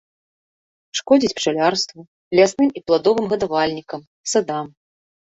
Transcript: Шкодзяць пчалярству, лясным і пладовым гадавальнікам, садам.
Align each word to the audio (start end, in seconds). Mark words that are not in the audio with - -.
Шкодзяць 0.99 1.35
пчалярству, 1.41 1.99
лясным 2.41 2.69
і 2.81 2.85
пладовым 2.91 3.25
гадавальнікам, 3.37 4.01
садам. 4.37 4.79